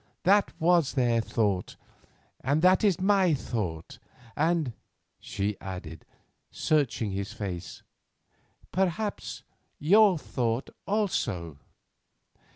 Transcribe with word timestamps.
"That 0.23 0.51
was 0.59 0.93
their 0.93 1.21
thought, 1.21 1.75
and 2.43 2.63
that 2.63 2.83
is 2.83 2.99
my 2.99 3.35
thought; 3.35 3.99
and," 4.35 4.73
she 5.19 5.55
added, 5.61 6.05
searching 6.49 7.11
his 7.11 7.33
face, 7.33 7.83
"perhaps 8.71 9.43
your 9.77 10.17
thought 10.17 10.71
also." 10.87 11.59